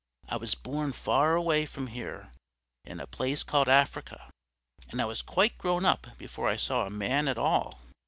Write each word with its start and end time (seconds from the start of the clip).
"I 0.29 0.35
was 0.35 0.55
born 0.55 0.93
far 0.93 1.35
away 1.35 1.67
from 1.67 1.85
here, 1.85 2.31
in 2.83 2.99
a 2.99 3.05
place 3.05 3.43
called 3.43 3.69
Africa, 3.69 4.31
and 4.89 4.99
I 4.99 5.05
was 5.05 5.21
quite 5.21 5.59
grown 5.59 5.85
up 5.85 6.07
before 6.17 6.49
I 6.49 6.55
saw 6.55 6.87
a 6.87 6.89
man 6.89 7.27
at 7.27 7.37
all. 7.37 7.79